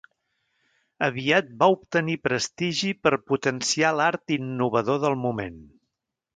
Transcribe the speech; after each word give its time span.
Aviat 1.07 1.51
va 1.59 1.67
obtenir 1.73 2.17
prestigi 2.29 2.91
per 3.05 3.13
potenciar 3.35 3.95
l'art 4.01 4.37
innovador 4.41 5.01
del 5.07 5.23
moment. 5.29 5.65